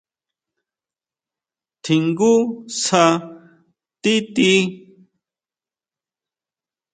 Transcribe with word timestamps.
¿Tjingú 1.83 2.33
sjá 2.79 3.05
tíʼti? 4.01 4.51